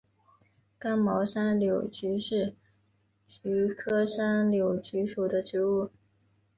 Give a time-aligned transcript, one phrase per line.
[0.79, 2.55] 刚毛山柳菊是
[3.27, 5.91] 菊科山柳菊属的植物。